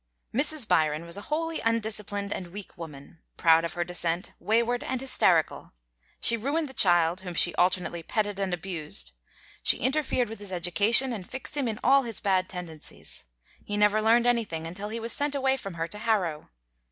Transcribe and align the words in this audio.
Mrs. 0.33 0.67
Byron 0.67 1.05
was 1.05 1.15
a 1.15 1.21
wholly 1.29 1.59
undisciplined 1.61 2.33
and 2.33 2.47
weak 2.47 2.75
woman, 2.75 3.19
proud 3.37 3.63
of 3.63 3.73
her 3.73 3.83
descent, 3.83 4.31
wayward 4.39 4.83
and 4.83 4.99
hysterical. 4.99 5.73
She 6.19 6.35
ruined 6.35 6.67
the 6.67 6.73
child, 6.73 7.21
whom 7.21 7.35
she 7.35 7.53
alternately 7.53 8.01
petted 8.01 8.39
and 8.39 8.51
abused. 8.51 9.11
She 9.61 9.77
interfered 9.77 10.27
with 10.27 10.39
his 10.39 10.51
education 10.51 11.13
and 11.13 11.29
fixed 11.29 11.55
him 11.55 11.67
in 11.67 11.79
all 11.83 12.01
his 12.01 12.19
bad 12.19 12.49
tendencies. 12.49 13.25
He 13.63 13.77
never 13.77 14.01
learned 14.01 14.25
anything 14.25 14.65
until 14.65 14.89
he 14.89 14.99
was 14.99 15.13
sent 15.13 15.35
away 15.35 15.55
from 15.55 15.75
her 15.75 15.87
to 15.89 15.99
Harrow. 15.99 16.49